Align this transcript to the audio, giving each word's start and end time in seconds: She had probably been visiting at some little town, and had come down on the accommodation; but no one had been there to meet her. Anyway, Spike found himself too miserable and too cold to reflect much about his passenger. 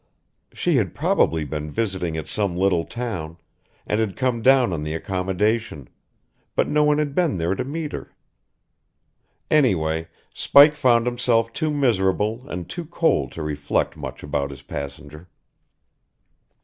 She 0.51 0.77
had 0.77 0.95
probably 0.95 1.43
been 1.45 1.69
visiting 1.69 2.17
at 2.17 2.27
some 2.27 2.55
little 2.57 2.85
town, 2.85 3.37
and 3.85 3.99
had 3.99 4.15
come 4.15 4.41
down 4.41 4.73
on 4.73 4.81
the 4.81 4.95
accommodation; 4.95 5.89
but 6.55 6.67
no 6.67 6.83
one 6.83 6.97
had 6.97 7.13
been 7.13 7.37
there 7.37 7.53
to 7.53 7.63
meet 7.63 7.91
her. 7.91 8.11
Anyway, 9.51 10.07
Spike 10.33 10.75
found 10.75 11.05
himself 11.05 11.53
too 11.53 11.69
miserable 11.69 12.49
and 12.49 12.67
too 12.67 12.85
cold 12.85 13.31
to 13.33 13.43
reflect 13.43 13.95
much 13.95 14.23
about 14.23 14.49
his 14.49 14.63
passenger. 14.63 15.29